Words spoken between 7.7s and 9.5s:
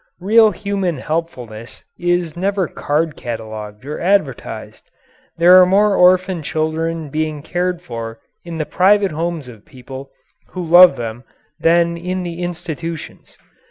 for in the private homes